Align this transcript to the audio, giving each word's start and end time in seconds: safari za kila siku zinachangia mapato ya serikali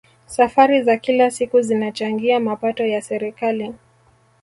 safari 0.25 0.83
za 0.83 0.97
kila 0.97 1.31
siku 1.31 1.61
zinachangia 1.61 2.39
mapato 2.39 2.85
ya 2.85 3.01
serikali 3.01 3.73